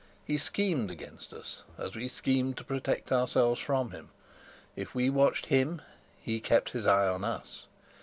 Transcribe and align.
He 0.25 0.39
schemed 0.39 0.89
against 0.89 1.31
us 1.31 1.61
as 1.77 1.95
we 1.95 2.07
schemed 2.07 2.57
to 2.57 2.63
protect 2.63 3.11
ourselves 3.11 3.61
from 3.61 3.91
him; 3.91 4.09
if 4.75 4.95
we 4.95 5.11
watched 5.11 5.45
him, 5.45 5.79
he 6.19 6.39
kept 6.39 6.71
his 6.71 6.87
eye 6.87 7.07
on 7.07 7.23
us. 7.23 7.67